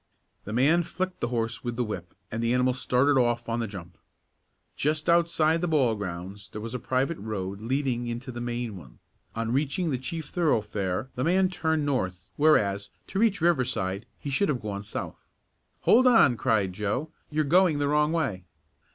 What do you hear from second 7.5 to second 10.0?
leading into the main one. On reaching the